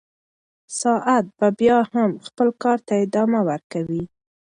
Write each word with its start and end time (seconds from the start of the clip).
ساعت 0.79 1.25
به 1.37 1.47
بیا 1.59 1.79
هم 1.93 2.11
خپل 2.25 2.47
کار 2.63 2.77
ته 2.87 2.93
ادامه 3.05 3.39
ورکوي. 3.49 4.03